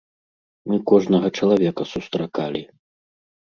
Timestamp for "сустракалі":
1.93-2.63